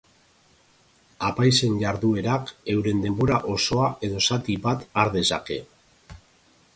[1.27, 5.63] Apaizen jarduerak euren denbora osoa edo zati bat har dezake.